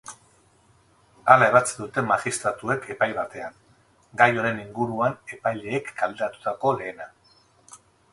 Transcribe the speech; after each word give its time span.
Hala 1.33 1.49
ebatzi 1.51 1.73
dute 1.81 2.03
magistratuek 2.11 2.87
epai 2.93 3.09
batean, 3.17 3.59
gai 4.21 4.29
honen 4.45 4.63
inguruan 4.63 5.19
epaileek 5.37 5.93
kaleratutako 6.01 6.73
lehena. 6.81 7.09